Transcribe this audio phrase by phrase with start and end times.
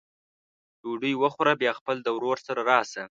[0.81, 3.03] ډوډۍ وخوره بیا خپل د ورور سره راسه!